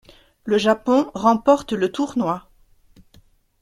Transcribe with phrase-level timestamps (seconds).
[0.45, 2.49] Le Japon remporte le tournoi.